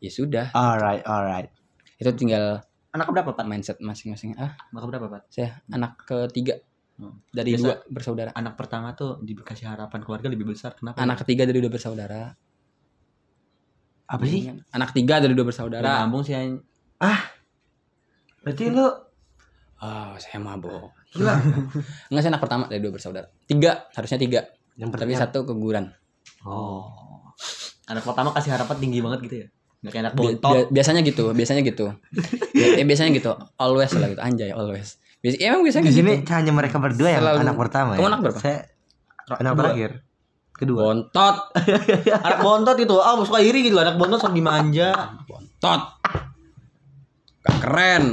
[0.00, 1.48] ya sudah, Alright, alright.
[1.96, 3.46] itu tinggal Anak berapa, Pak?
[3.46, 4.34] mindset masing-masing.
[4.34, 5.22] Ah, Anak berapa, Pak?
[5.30, 6.58] saya anak ketiga
[6.98, 7.16] Hmm.
[7.30, 8.30] dari Biasa- dua bersaudara.
[8.34, 10.76] Anak pertama tuh dikasih harapan keluarga lebih besar.
[10.76, 11.00] Kenapa?
[11.00, 12.36] Anak ketiga dari dua bersaudara.
[14.04, 14.50] Apa sih?
[14.68, 16.02] Anak tiga dari dua bersaudara.
[16.02, 16.58] nyambung sih yang
[18.40, 18.86] Berarti lu
[19.80, 20.92] Oh, saya mabok.
[21.10, 21.40] gila.
[22.12, 23.24] Enggak saya anak pertama dari dua bersaudara.
[23.42, 24.40] Tiga, harusnya tiga.
[24.76, 25.20] yang Tapi pertama.
[25.22, 25.88] satu keguguran.
[26.42, 26.84] Oh.
[27.86, 29.46] Anak pertama kasih harapan tinggi banget gitu ya.
[29.80, 30.52] Gak kayak anak bontot.
[30.52, 31.88] bi- biasanya gitu, biasanya gitu.
[32.52, 33.32] Ya, eh, biasanya gitu.
[33.56, 35.00] Always lah gitu, anjay always.
[35.18, 36.28] Biasa, ya, emang biasanya di sini gitu.
[36.30, 38.08] hanya mereka berdua yang Selalu- anak pertama Kamu ya.
[38.08, 38.38] anak berapa?
[38.38, 38.58] Saya
[39.26, 39.56] anak Kedua.
[39.56, 39.90] terakhir.
[40.52, 40.78] Kedua.
[40.78, 41.36] Bontot,
[42.28, 42.94] anak bontot itu.
[42.94, 43.76] Ah, suka iri gitu.
[43.76, 44.92] Anak bontot sok dimanja.
[45.24, 45.80] bontot.
[47.40, 48.04] Gak keren.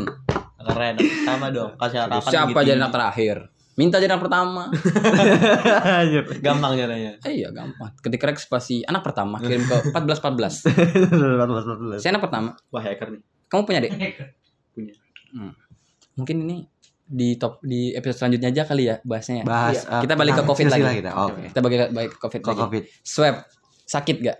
[0.60, 0.96] Keren.
[0.96, 1.72] Pertama dong.
[1.76, 2.68] Kasih harapan Siapa tinggi-tinggi.
[2.68, 3.38] jadi anak terakhir?
[3.74, 4.63] Minta jadi anak pertama.
[6.02, 6.24] Anjir.
[6.40, 7.12] Gampang caranya.
[7.22, 7.94] eh, iya gampang.
[7.98, 10.66] Ketika spasi anak pertama kirim ke 14 14.
[10.66, 12.02] 14 14.
[12.02, 12.50] Saya anak pertama.
[12.70, 13.22] Wah, hacker nih.
[13.48, 13.92] Kamu punya dek?
[14.74, 14.94] Punya.
[15.30, 15.54] Hmm.
[16.16, 16.58] Mungkin ini
[17.08, 19.40] di top di episode selanjutnya aja kali ya bahasnya.
[19.40, 19.46] ya.
[19.46, 19.88] Bahas Iya.
[19.88, 20.84] eh, kita balik ke tentang covid lagi.
[20.98, 21.12] kita.
[21.16, 21.42] Oke.
[21.48, 22.60] Kita balik balik ke covid Ke lagi.
[22.60, 22.84] Covid.
[23.00, 23.36] Swab
[23.86, 24.38] sakit gak?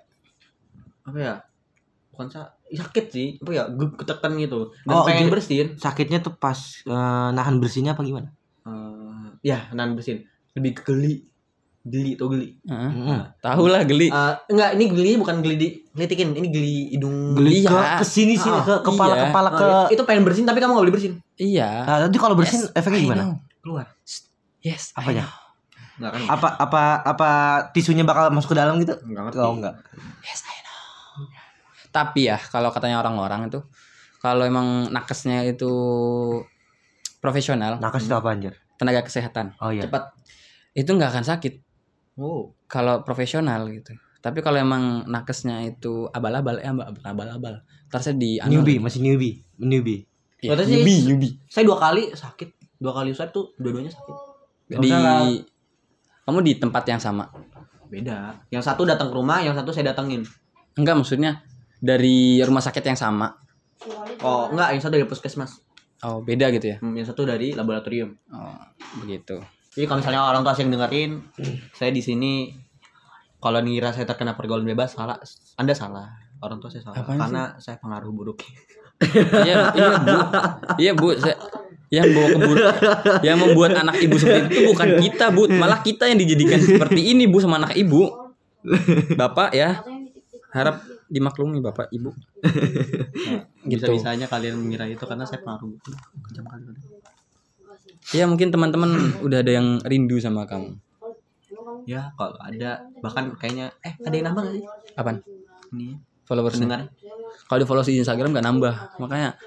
[1.06, 1.34] Apa ya?
[2.18, 3.28] Bukan sa sakit sih.
[3.38, 3.64] Apa ya?
[3.70, 4.74] Gue ketekan gitu.
[4.82, 5.68] Dan Oh, pengen jadi- bersihin.
[5.78, 6.96] Sakitnya tuh pas eh,
[7.32, 8.34] nahan bersihnya apa gimana?
[8.66, 10.26] Eh, ya, nan bersihin.
[10.52, 11.22] Lebih ke geli.
[11.84, 12.52] Geli atau geli.
[12.60, 12.92] Heeh.
[12.92, 13.20] Mm-mm.
[13.40, 14.10] Tahu lah geli.
[14.10, 16.34] Eh, enggak, ini geli bukan geli di gelitikin.
[16.34, 17.32] Ini geli hidung.
[17.32, 17.96] Geli ke Iya.
[17.96, 19.24] ke sini sini Ah, ke kepala iya.
[19.24, 21.16] kepala Ah, ke itu pengen bersihin tapi kamu gak boleh bersihin.
[21.38, 21.86] Iya.
[21.86, 23.24] Nah, nanti kalau bersihin Yes, efeknya I gimana?
[23.24, 23.34] know.
[23.62, 23.86] Keluar.
[24.60, 24.92] Yes.
[24.92, 25.30] Apanya?
[25.96, 26.22] Enggak kan?
[26.28, 27.30] Apa apa apa
[27.72, 28.92] tisunya bakal masuk ke dalam gitu?
[29.00, 29.40] Enggak ngerti.
[29.40, 29.76] Oh enggak.
[30.22, 30.67] Yes, I know.
[31.98, 33.60] Tapi ya kalau katanya orang-orang itu
[34.18, 35.72] kalau emang nakesnya itu
[37.18, 38.54] profesional, Nakes itu apa anjir?
[38.78, 39.90] tenaga kesehatan, Oh iya.
[39.90, 40.14] Cepat.
[40.72, 41.54] itu nggak akan sakit
[42.16, 42.54] Oh.
[42.66, 43.98] kalau profesional gitu.
[44.18, 47.54] Tapi kalau emang nakesnya itu abal-abal, ya mbak bukan abal-abal.
[47.88, 49.42] Ntar saya di anu Newbie, masih newbie.
[49.58, 50.06] Newbie.
[50.38, 51.34] Katanya sih- newbie, newbie.
[51.48, 52.50] Saya dua kali sakit.
[52.78, 54.16] Dua kali swab tuh dua-duanya sakit.
[54.78, 55.26] Di salah.
[56.22, 57.26] kamu di tempat yang sama.
[57.88, 58.36] Beda.
[58.52, 60.22] Yang satu datang ke rumah, yang satu saya datengin.
[60.76, 61.42] Enggak maksudnya
[61.78, 63.34] dari rumah sakit yang sama.
[64.20, 65.62] Oh, enggak, yang satu dari puskesmas.
[66.02, 66.78] Oh, beda gitu ya.
[66.78, 68.14] Hmm, Yang satu dari laboratorium.
[68.30, 68.58] Oh,
[69.00, 69.42] begitu.
[69.74, 71.12] Jadi kalau misalnya orang tua yang dengerin,
[71.72, 72.50] saya di sini
[73.38, 75.18] kalau ngira saya terkena pergaulan bebas salah.
[75.56, 76.10] Anda salah.
[76.38, 77.02] Orang tua saya salah.
[77.02, 77.22] Apaan sih?
[77.24, 78.42] karena saya pengaruh buruk.
[79.46, 80.18] Iya, iya, Bu.
[80.78, 81.08] Iya, Bu.
[81.14, 81.38] Saya,
[81.88, 82.66] yang bawa ke Bu-
[83.24, 85.46] yang membuat anak ibu seperti itu bukan kita, Bu.
[85.48, 88.10] Malah kita yang dijadikan seperti ini, Bu, sama anak ibu.
[89.14, 89.86] Bapak ya,
[90.52, 92.10] harap dimaklumi Bapak, Ibu.
[92.12, 93.84] Nah, gitu.
[93.88, 95.76] Bisa-bisanya kalian mengira itu karena saya pengaruh.
[96.32, 96.46] Kejam.
[98.16, 100.80] Ya, mungkin teman-teman udah ada yang rindu sama kamu.
[101.88, 104.64] Ya, kalau ada bahkan kayaknya eh ada yang nambah gak sih?
[105.00, 105.18] Apaan?
[105.72, 106.92] Ini Followers pendengar.
[107.48, 108.76] Kalau di follow di Instagram gak nambah.
[109.00, 109.40] Makanya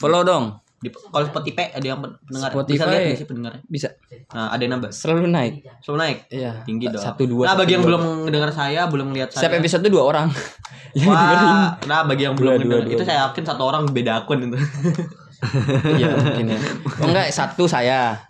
[0.00, 0.56] follow dong.
[0.82, 2.50] Di, kalau Spotify ada yang pen- pendengar.
[2.50, 2.82] Bisa Spotify.
[2.90, 3.62] lihat nggak sih pendengarnya?
[3.70, 3.88] Bisa.
[4.34, 4.90] Nah, ada yang nambah.
[4.90, 5.54] Selalu naik.
[5.78, 6.18] Selalu naik.
[6.26, 6.52] Iya.
[6.66, 7.02] Tinggi dong.
[7.06, 7.44] Satu dua.
[7.46, 9.46] Nah, bagi yang belum mendengar saya, belum melihat saya.
[9.46, 10.26] Setiap episode tuh dua orang.
[11.08, 12.84] Wah, nah bagi yang belum dua.
[12.84, 14.58] itu saya yakin satu orang beda akun itu.
[15.98, 16.58] Iya mungkin ya.
[17.02, 18.22] Oh enggak satu saya.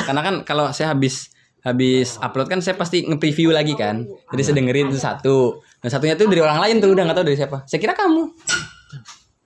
[0.00, 1.28] Karena kan kalau saya habis
[1.60, 4.08] habis upload kan saya pasti nge-preview lagi kan.
[4.32, 5.60] Jadi saya dengerin itu satu.
[5.84, 7.68] Nah satunya tuh dari orang lain tuh udah nggak tahu dari siapa.
[7.68, 8.32] Saya kira kamu.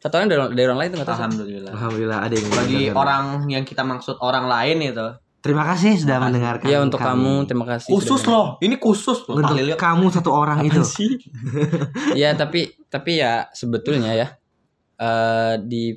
[0.02, 1.18] Satu orang dari, dari orang lain tuh nggak tahu.
[1.22, 1.72] Alhamdulillah.
[1.78, 5.08] Alhamdulillah ada yang Bagi orang yang kita maksud orang lain itu.
[5.42, 6.66] Terima kasih sudah mendengarkan.
[6.66, 7.22] Iya untuk kami.
[7.22, 7.90] kamu terima kasih.
[7.94, 8.58] Khusus loh.
[8.58, 9.38] Ini khusus loh.
[9.38, 9.78] Untuk Tahlil.
[9.78, 10.82] kamu satu orang itu.
[10.82, 11.10] Apaan sih?
[12.22, 14.28] ya tapi tapi ya sebetulnya ya
[14.98, 15.94] eh di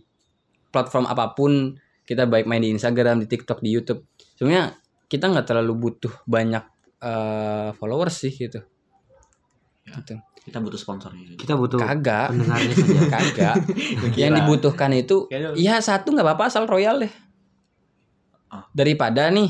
[0.70, 1.74] platform apa pun
[2.06, 4.06] kita baik main di Instagram, di TikTok, di YouTube.
[4.38, 4.78] Sebenarnya
[5.10, 6.62] kita nggak terlalu butuh banyak
[7.02, 8.62] eh, followers sih gitu.
[9.86, 10.14] Gitu.
[10.46, 11.34] Kita butuh sponsornya.
[11.34, 13.02] Kita butuh Kagak, pendengarnya saja.
[13.10, 13.56] kagak.
[14.14, 15.26] Yang dibutuhkan itu
[15.58, 17.10] ya satu nggak apa-apa asal royal deh.
[18.48, 18.70] Ah.
[18.70, 19.50] Daripada nih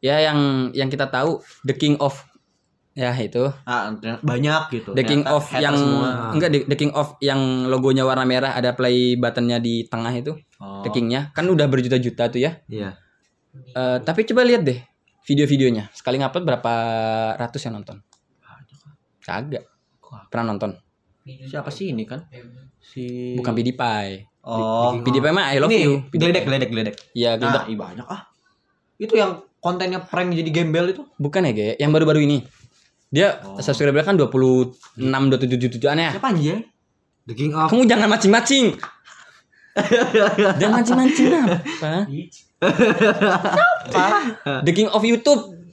[0.00, 0.38] ya yang
[0.72, 2.24] yang kita tahu the king of
[2.92, 4.94] ya itu Ah, banyak gitu.
[4.94, 6.30] The King Ternyata of yang semua.
[6.30, 10.32] enggak the, The King of yang logonya warna merah ada play buttonnya di tengah itu
[10.56, 10.80] Oh.
[10.80, 12.94] The Kingnya kan udah berjuta-juta tuh ya Iya.
[13.52, 14.78] Eh, tapi coba lihat deh
[15.26, 16.72] video-videonya sekali ngupload berapa
[17.36, 17.98] ratus yang nonton
[19.20, 19.66] kagak
[20.26, 20.74] pernah nonton
[21.24, 22.20] Siapa sih ini kan?
[22.78, 24.92] Si bukan PewDiePie Oh.
[25.00, 26.94] PewDiePie mah I love ini you geledek geledek geledek.
[27.12, 27.64] ya Nah, gledek.
[27.66, 28.28] ih banyak ah.
[28.94, 31.02] Itu yang kontennya prank jadi gembel itu.
[31.16, 32.44] bukan ya Ge yang baru-baru ini
[33.08, 33.56] dia Oh.
[33.56, 36.60] subscriber kan 26 27 jutaan ya Siapa anjir?
[37.24, 38.66] The King of kamu jangan mancing-mancing
[40.60, 42.04] jangan mancing-mancing apa
[44.62, 45.63] The King of YouTube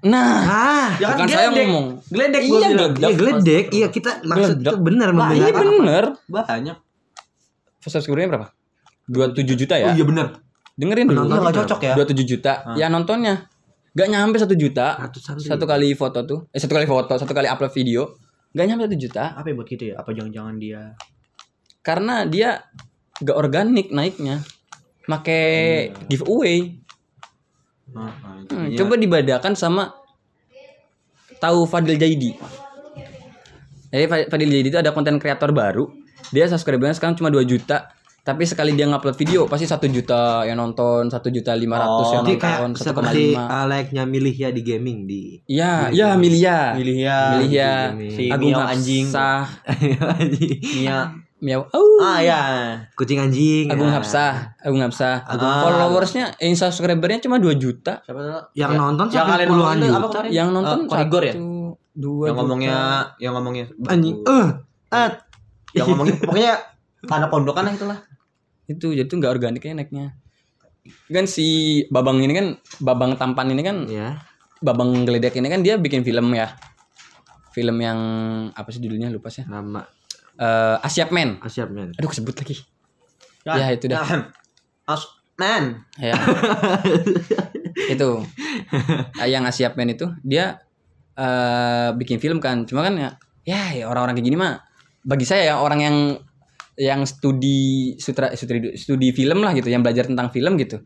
[0.00, 1.86] Nah, Ah, Ya bukan saya ngomong.
[2.08, 2.92] Geledek Iya, gua bilang.
[2.96, 3.64] iya geledek.
[3.70, 6.04] Iya kita maksud itu benar Nah, iya bener.
[6.26, 6.76] Banyak.
[7.80, 8.48] Subscribernya berapa?
[9.10, 9.90] 27 juta ya?
[9.90, 10.26] Oh iya bener.
[10.78, 11.26] Dengerin dulu.
[11.26, 11.94] Iya nggak cocok ya.
[11.98, 12.52] 27 juta.
[12.76, 13.50] Ya nontonnya
[13.90, 15.02] Gak nyampe satu juta.
[15.42, 16.46] Satu kali foto tuh.
[16.54, 18.14] Eh satu kali foto, satu kali upload video.
[18.54, 19.34] Gak nyampe satu juta.
[19.34, 19.94] Apa ya buat gitu ya?
[19.98, 20.94] Apa jangan-jangan dia
[21.82, 22.62] Karena dia
[23.18, 24.46] gak organik naiknya.
[25.10, 26.79] Make giveaway.
[27.90, 29.94] Nah, nah, Hmm, coba dibadakan sama
[31.38, 32.34] tahu Fadil Jaidi.
[33.88, 35.90] Jadi Fa- Fadil Jaidi itu ada konten kreator baru.
[36.30, 37.90] Dia subscribernya sekarang cuma 2 juta.
[38.20, 42.12] Tapi sekali dia ngupload video pasti satu juta yang nonton, satu juta lima ratus Oh,
[42.12, 43.64] yang nonton, satu koma seperti lima.
[43.64, 46.76] layaknya milih ya di gaming di Iya, iya Milia.
[46.76, 47.20] Milih ya.
[47.32, 47.72] Milih ya.
[48.12, 49.06] Si Agung anjing.
[49.08, 49.48] Hafsah.
[50.76, 51.00] Mia.
[51.40, 51.64] Miau.
[51.72, 51.96] Oh.
[51.98, 52.40] Ah ya.
[52.94, 53.66] kucing anjing.
[53.66, 53.96] Agung ya.
[53.96, 55.24] Hafsah, Agung Hafsah.
[55.24, 55.64] Ah.
[55.64, 58.00] Followersnya, yang subscribernya cuma 2 juta.
[58.00, 58.42] Siapa tuh?
[58.52, 60.08] Yang Ya, nonton yang sampai kalian puluhan apa juta.
[60.12, 60.30] kemarin?
[60.30, 61.34] Yang nonton Eh, Korigor ya?
[61.90, 62.38] dua Yang juta.
[62.38, 62.76] ngomongnya
[63.18, 64.16] yang ngomongnya Anjing.
[64.22, 64.46] Eh,
[64.94, 65.10] eh.
[65.70, 66.52] yang ngomongnya pokoknya
[67.02, 67.98] tanah pondokan lah itulah.
[68.64, 70.06] itu jadi tuh nggak organiknya naiknya
[71.08, 71.46] kan si
[71.88, 72.46] babang ini kan
[72.78, 74.22] babang tampan ini kan Ya.
[74.60, 76.54] babang geledek ini kan dia bikin film ya
[77.50, 77.98] film yang
[78.52, 79.82] apa sih judulnya lupa sih Nama
[80.40, 81.92] Eh Asiap Man Asyap men.
[82.00, 82.56] aduh kesebut lagi.
[83.44, 84.00] Ya, itu dah.
[84.88, 85.04] As
[85.36, 85.84] man.
[86.00, 86.16] ya.
[87.92, 88.24] Itu.
[89.20, 90.64] Eh, yang Asiap Man itu dia
[91.16, 92.64] eh bikin film kan.
[92.64, 93.10] Cuma kan ya
[93.44, 94.64] ya ya orang-orang kayak gini mah
[95.04, 95.96] bagi saya ya orang yang
[96.76, 100.80] yang studi sutra studi, studi film lah gitu yang belajar tentang film gitu.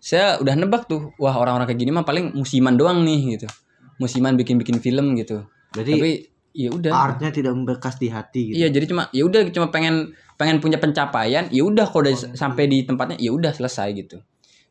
[0.00, 3.48] Saya udah nebak tuh wah orang-orang kayak gini mah paling musiman doang nih gitu.
[4.00, 5.44] Musiman bikin-bikin film gitu.
[5.76, 6.12] Berarti tapi
[6.58, 8.56] ya udah artnya tidak membekas di hati gitu.
[8.58, 12.66] iya jadi cuma ya udah cuma pengen pengen punya pencapaian ya udah kalau udah sampai
[12.66, 14.18] di tempatnya ya udah selesai gitu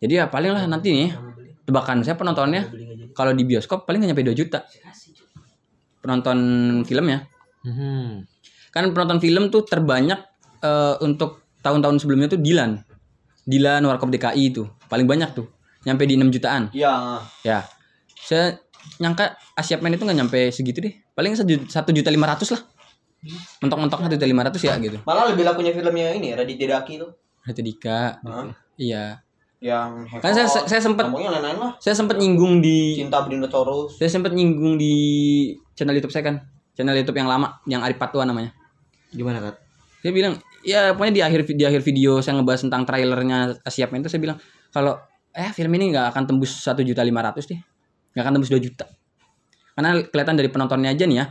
[0.04, 1.16] jadi ya paling lah nanti nih
[1.64, 2.68] tebakan saya penontonnya
[3.16, 4.68] kalau di bioskop paling nggak nyampe 2 juta
[6.04, 6.38] penonton
[6.84, 7.20] film ya
[7.68, 8.24] Hmm.
[8.72, 10.16] kan penonton film tuh terbanyak
[10.64, 12.80] eh, untuk tahun-tahun sebelumnya tuh Dilan.
[13.44, 15.52] Dilan Warkop DKI itu paling banyak tuh.
[15.84, 16.72] Nyampe di 6 jutaan.
[16.72, 17.20] Iya.
[17.44, 17.68] Ya.
[18.16, 18.56] Saya
[19.04, 20.96] nyangka Asiapmen itu nggak nyampe segitu deh.
[21.18, 21.34] Paling
[21.66, 22.62] satu juta lima ratus lah.
[23.58, 25.02] Mentok-mentok satu juta lima ratus ya gitu.
[25.02, 27.10] Malah lebih lakunya filmnya ini Raditya Daki tuh.
[27.50, 28.22] Itu Dika.
[28.22, 28.54] Hah?
[28.78, 29.26] Iya.
[29.58, 31.72] Yang Kan saya saya sempat ngomongnya lain-lain lah.
[31.82, 33.98] saya sempat nyinggung di Cinta Berdinosaurus.
[33.98, 34.94] saya sempat nyinggung di
[35.74, 36.46] channel YouTube saya kan.
[36.78, 38.54] Channel YouTube yang lama, yang Arif Patwa namanya.
[39.10, 39.58] Gimana Kat?
[40.06, 44.14] Dia bilang, ya pokoknya di akhir di akhir video saya ngebahas tentang trailernya Asiapmen itu
[44.14, 44.38] saya bilang
[44.70, 44.94] kalau
[45.34, 47.58] eh film ini nggak akan tembus satu juta lima ratus deh,
[48.14, 48.86] nggak akan tembus 2 juta.
[49.78, 51.26] Karena kelihatan dari penontonnya aja nih ya,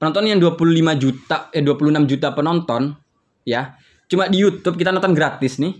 [0.00, 0.56] penonton yang 25
[0.96, 2.96] juta, eh 26 juta penonton,
[3.44, 3.76] ya,
[4.08, 5.76] cuma di YouTube kita nonton gratis nih,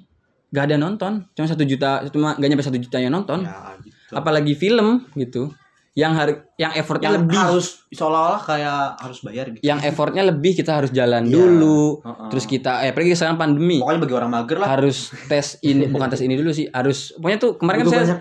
[0.53, 3.49] nggak ada nonton, cuma satu juta, cuma nggak nyampe satu juta yang nonton.
[3.49, 4.13] Ya, gitu.
[4.13, 5.49] Apalagi film gitu,
[5.91, 9.63] yang hari, yang effortnya Yang lebih, harus seolah-olah kayak harus bayar gitu.
[9.65, 11.33] yang effortnya lebih kita harus jalan Iya.
[11.33, 12.29] dulu, Heeh.
[12.29, 14.69] terus kita, eh apalagi sekarang pandemi, Pokoknya bagi orang mager lah.
[14.71, 18.21] harus tes ini bukan tes ini dulu sih harus pokoknya tuh kemarin kan saya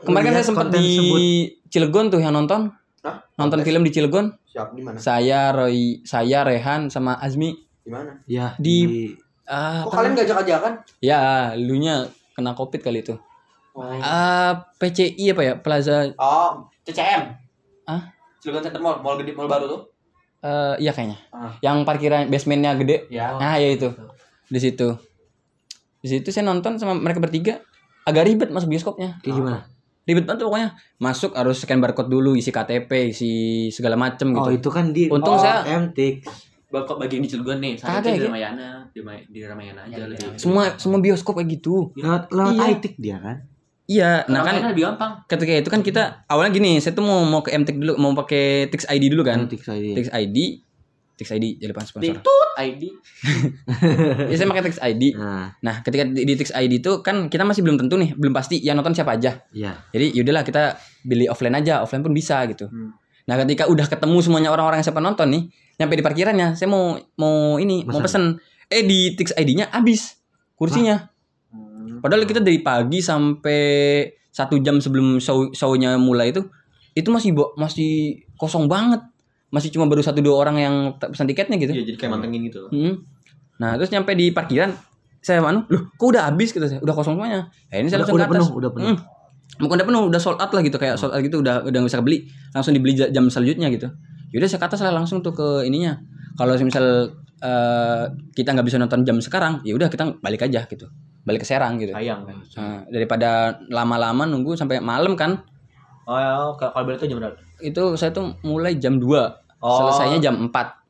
[0.00, 1.20] kemarin kan saya sempat di tersebut.
[1.68, 2.68] Cilegon tuh yang nonton
[3.02, 3.16] Hah?
[3.34, 4.96] nonton film di Cilegon Siap di mana?
[4.96, 8.14] saya Roy saya Rehan sama Azmi Di mana?
[8.24, 9.10] Ya, Di- di,
[9.44, 10.72] ah Kok kalian gak ajak-ajakan?
[10.98, 11.18] ya
[11.52, 13.18] lu nya kena covid kali itu
[13.72, 13.88] Oh.
[13.96, 17.32] ah PCI apa ya Plaza Oh, CCM.
[17.82, 18.12] Ah?
[18.38, 19.80] Cilegon Center Mall, mall gede, mall baru tuh.
[20.40, 21.56] eh iya kayaknya Ah.
[21.58, 23.32] yang parkiran basementnya gede Ya.
[23.34, 23.88] nah ya itu
[24.44, 24.92] di situ
[25.98, 27.64] di situ saya nonton sama mereka bertiga
[28.02, 29.58] agak ribet masuk bioskopnya kayak gimana?
[30.02, 33.32] Ribet banget tuh pokoknya masuk harus scan barcode dulu isi KTP isi
[33.68, 36.50] segala macem gitu Oh, itu kan di Untung oh, saya- MTX.
[36.68, 38.26] Kok bagian di Cilegon nih, Kagak saya di ya?
[38.26, 40.40] Ramayana, di, di Ramayana aja lebih.
[40.40, 42.64] semua semua bioskop kayak gitu Lewat lewat Iya.
[42.72, 43.36] iTik dia kan?
[43.84, 45.12] iya nah kan Ramayana lebih gampang.
[45.26, 48.66] ketika itu kan kita awalnya gini saya tuh mau mau ke MTik dulu mau pakai
[48.66, 49.86] Tix ID dulu kan MTX ID.
[49.92, 50.36] Tix ID
[51.22, 52.18] Tix ID jadi depan sponsor.
[52.18, 52.82] Tut ID.
[54.30, 57.46] ya saya pakai Tix ID Nah, nah ketika di, di Tix ID itu kan kita
[57.46, 59.38] masih belum tentu nih belum pasti yang nonton siapa aja.
[59.54, 59.78] Ya.
[59.94, 62.66] jadi yaudahlah kita beli offline aja offline pun bisa gitu.
[62.66, 62.98] Hmm.
[63.22, 65.42] nah ketika udah ketemu semuanya orang-orang yang siapa nonton nih
[65.78, 68.42] nyampe di parkirannya saya mau mau ini mau pesen.
[68.66, 70.18] Eh di Tix ID-nya habis
[70.58, 71.12] kursinya.
[72.02, 73.62] Padahal kita dari pagi sampai
[74.32, 76.42] satu jam sebelum show show-nya mulai itu
[76.96, 79.00] itu masih masih kosong banget
[79.52, 82.64] masih cuma baru satu dua orang yang pesan tiketnya gitu Iya, jadi kayak mantengin gitu
[82.64, 82.70] loh.
[82.70, 83.04] Hmm.
[83.58, 84.72] Nah terus nyampe di parkiran
[85.20, 87.46] saya anu, loh kok udah habis gitu saya, udah kosong semuanya.
[87.68, 88.42] Ya ini saya Udah- langsung udah ke atas.
[88.42, 88.88] penuh, udah penuh.
[88.88, 88.98] Hmm.
[89.54, 91.90] Bukan udah penuh, udah sold out lah gitu kayak sold out gitu udah udah nggak
[91.92, 92.18] bisa beli,
[92.50, 93.86] langsung dibeli ja- jam selanjutnya gitu.
[94.32, 95.94] Yaudah saya ke atas lah langsung tuh ke ininya.
[96.34, 100.86] Kalau misal eh, kita nggak bisa nonton jam sekarang, ya udah kita balik aja gitu,
[101.22, 101.90] balik ke Serang gitu.
[101.90, 102.38] Sayang kan.
[102.56, 103.30] Nah, daripada
[103.68, 105.42] lama-lama nunggu sampai malam kan,
[106.02, 107.38] Oh, ya, kalau kalau beli itu jam berapa?
[107.60, 109.78] itu saya tuh mulai jam 2 Oh.
[109.78, 110.82] selesainya jam 4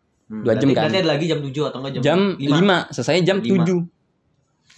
[0.43, 0.89] dua jam kan?
[0.89, 2.89] Berarti ada lagi jam 7 atau enggak jam jam 5.
[2.89, 3.65] 5 selesai jam Lima.
[3.69, 3.85] 7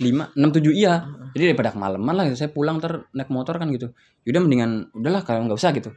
[0.02, 0.94] 5 6 7 iya.
[1.30, 3.94] Jadi daripada kemalaman lah saya pulang ter naik motor kan gitu.
[4.26, 5.94] Yaudah mendingan udahlah kalau nggak usah gitu.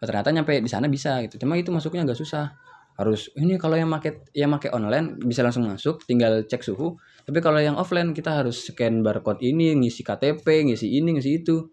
[0.00, 1.42] Oh, ternyata nyampe di sana bisa gitu.
[1.42, 2.54] Cuma itu masuknya agak susah.
[2.94, 6.94] Harus ini kalau yang make yang make online bisa langsung masuk tinggal cek suhu.
[7.26, 11.66] Tapi kalau yang offline kita harus scan barcode ini ngisi KTP ngisi ini ngisi itu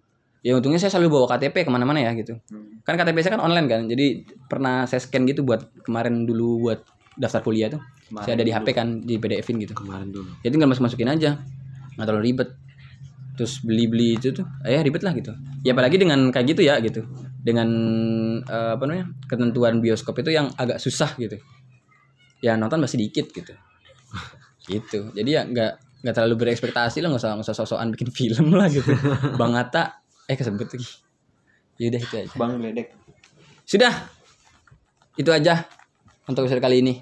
[0.47, 2.39] ya untungnya saya selalu bawa KTP ke mana-mana ya gitu.
[2.87, 6.87] Kan KTP saya kan online kan jadi pernah saya scan gitu buat kemarin dulu buat
[7.19, 7.83] daftar kuliah tuh.
[8.23, 9.75] Saya ada di HP kan di PDF-in gitu.
[9.75, 10.31] Kemarin dulu.
[10.39, 11.43] ya tinggal masuk masukin aja
[11.99, 12.55] nggak terlalu ribet.
[13.35, 15.35] Terus beli beli itu tuh ya ribet lah gitu.
[15.67, 17.03] Ya apalagi dengan kayak gitu ya gitu.
[17.43, 17.67] Dengan
[18.47, 21.35] eh, apa namanya ketentuan bioskop itu yang agak susah gitu.
[22.39, 23.51] Ya nonton masih dikit gitu.
[24.67, 25.15] Gitu.
[25.15, 28.67] Jadi ya nggak nggak terlalu berekspektasi lah nggak usah nggak usah sosokan bikin film lah
[28.67, 28.91] gitu.
[29.39, 30.87] Bang Atta eh kesebut lagi
[31.77, 32.91] yaudah itu aja Bang Ledek.
[33.63, 33.93] sudah
[35.15, 35.63] itu aja
[36.27, 36.93] untuk episode kali ini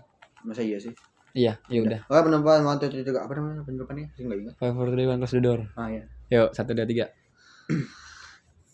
[0.46, 0.94] Masa iya sih?
[1.34, 4.14] iya ya udah Oh, penempatan waktu itu juga apa namanya penerapannya?
[4.14, 4.54] Saya enggak ingat.
[4.56, 6.04] five four three one close the door Ah ya.
[6.26, 7.06] Yuk, satu, dua, tiga.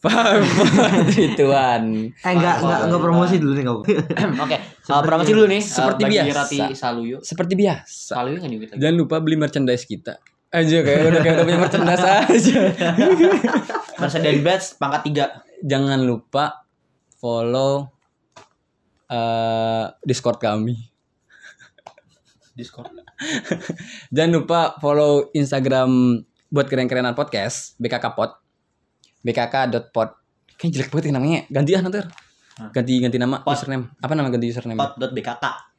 [0.01, 0.67] Five, four,
[1.13, 2.09] three, two, one.
[2.09, 3.81] Eh enggak enggak enggak promosi dulu nih kamu.
[4.49, 5.61] Oke, promosi dulu nih.
[5.61, 6.41] Seperti bagi biasa.
[7.21, 8.13] Seperti biasa.
[8.17, 8.81] Saluyo juga lagi.
[8.81, 10.17] Jangan lupa beli merchandise kita.
[10.51, 12.59] Aja kayak udah kayak udah punya merchandise aja.
[14.03, 15.01] Mercedes Benz pangkat
[15.63, 15.63] 3.
[15.63, 16.67] Jangan lupa
[17.15, 17.87] follow
[19.07, 20.75] eh Discord kami.
[22.51, 22.91] Discord.
[24.15, 26.19] Jangan lupa follow Instagram
[26.51, 28.35] buat keren-kerenan podcast BKK Pod.
[29.23, 30.09] BKK.pod.
[30.59, 31.39] Kayaknya jelek banget ya namanya.
[31.47, 31.99] Ganti ah nanti.
[32.75, 33.55] Ganti ganti nama Pod.
[33.55, 33.95] username.
[34.03, 34.75] Apa nama ganti username?
[34.75, 35.71] Pot.bkk.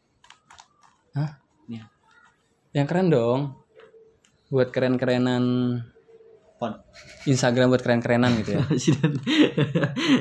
[2.72, 3.61] Yang keren dong.
[4.52, 5.44] Buat keren-kerenan
[6.60, 6.78] Pod.
[7.26, 8.62] Instagram buat keren-kerenan gitu ya.
[8.82, 9.18] si Dani.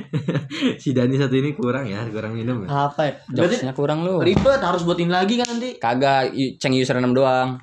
[0.81, 2.89] si Dani satu ini kurang ya, kurang minum ya.
[2.89, 3.13] Apa ya?
[3.29, 4.23] Berarti Jokesnya kurang lu.
[4.23, 5.77] ribet harus buatin lagi kan nanti.
[5.77, 7.59] Kagak ceng username doang.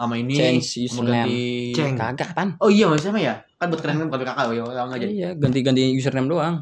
[0.00, 1.28] sama ini Change username.
[1.28, 1.40] ganti
[1.76, 1.92] Ceng.
[1.92, 2.48] Kagak pan.
[2.56, 5.12] oh iya masih sama ya kan buat keren kan bukan kakak oh iya nggak jadi
[5.12, 6.54] Iya, ganti-ganti username doang.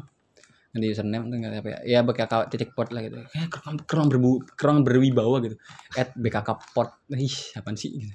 [0.75, 1.79] Ganti username tuh nggak apa ya.
[1.87, 3.15] Ya BKK titik pot lah gitu.
[3.31, 5.55] Kayak kerong kerong berbu kerong berwibawa gitu.
[5.95, 6.99] At BKK pot.
[7.15, 8.11] Ih, apaan sih gitu.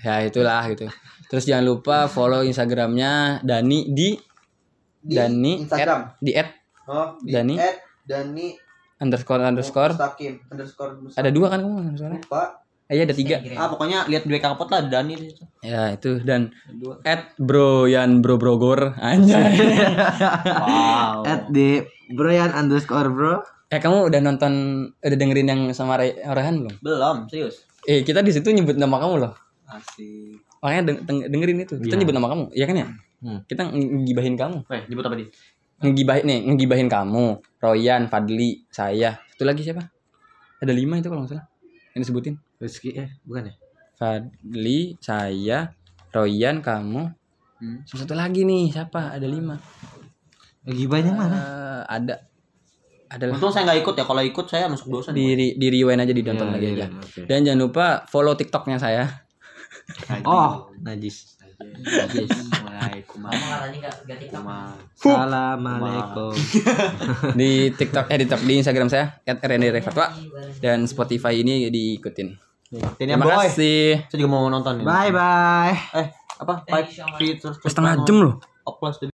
[0.00, 0.86] Ya itulah gitu.
[1.26, 4.18] Terus jangan lupa follow Instagramnya Dani di,
[4.98, 6.00] Di Dani Instagram.
[6.10, 6.48] at, di at
[6.82, 7.54] Oh, di Dani.
[7.56, 8.58] at Dani
[8.98, 9.92] underscore underscore.
[9.92, 11.18] Mustakim underscore Mustakim.
[11.18, 12.14] Ada dua kan kamu underscore?
[12.16, 12.42] Lupa.
[12.84, 13.36] Eh, iya ada tiga.
[13.56, 17.32] ah pokoknya lihat dua kakak pot lah Dani di situ Ya itu dan dua at
[17.36, 19.56] Broyan Bro Brogor anjay.
[20.44, 21.80] wow At di
[22.10, 23.34] Brian underscore bro.
[23.66, 24.52] eh kamu udah nonton
[24.92, 26.74] udah dengerin yang sama Rehan belum?
[26.78, 29.34] belum serius Eh kita di situ nyebut nama kamu loh.
[29.66, 31.74] asik Makanya deng- deng- dengerin itu.
[31.76, 32.00] Kita Iya.
[32.00, 32.86] nyebut nama kamu, iya kan ya?
[33.18, 33.38] Hmm.
[33.44, 34.58] Kita ngegibahin kamu.
[34.68, 35.26] eh nyebut apa di
[35.82, 37.24] Ngegibahin nih, ngegibahin kamu,
[37.58, 39.18] Royan, Fadli, saya.
[39.26, 39.82] Satu lagi siapa?
[40.62, 41.46] Ada lima itu kalau nggak salah.
[41.92, 42.34] Yang disebutin.
[42.62, 43.54] Rizky eh bukan ya?
[43.98, 45.74] Fadli, saya,
[46.14, 47.02] Royan, kamu.
[47.58, 47.82] Hmm.
[47.82, 49.10] Satu lagi nih, siapa?
[49.10, 49.58] Ada lima.
[50.62, 51.34] Gibahnya mana?
[51.34, 52.14] Eh, ada.
[53.12, 56.10] Adalah untung saya nggak ikut ya kalau ikut saya masuk dosa di di rewind aja
[56.10, 56.86] ditonton Ya, lagi aja.
[56.88, 57.20] oke.
[57.24, 59.04] Dan jangan lupa follow TikToknya saya.
[60.22, 61.36] Oh, najis.
[61.62, 64.42] Assalamualaikum tiktok.
[64.96, 66.32] Assalamualaikum.
[67.38, 70.06] di TikTok eh di TikTok di Instagram saya @renderefatwa
[70.58, 72.28] dan Spotify ini diikutin.
[72.72, 74.00] Ini Terima boy kasih.
[74.02, 75.76] saya juga mau nonton nih Bye bye.
[75.92, 76.06] eh
[76.38, 78.34] apa five feet terus Setengah jam loh.
[78.62, 79.02] Oplos